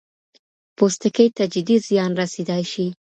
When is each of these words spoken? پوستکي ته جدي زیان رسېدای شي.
پوستکي 0.77 1.27
ته 1.37 1.43
جدي 1.53 1.77
زیان 1.87 2.11
رسېدای 2.21 2.63
شي. 2.71 2.85